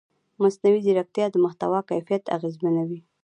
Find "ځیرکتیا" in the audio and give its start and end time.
0.85-1.25